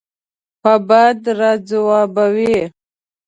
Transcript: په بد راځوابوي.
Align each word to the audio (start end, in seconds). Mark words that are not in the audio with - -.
په 0.61 0.69
بد 0.87 1.19
راځوابوي. 1.39 2.57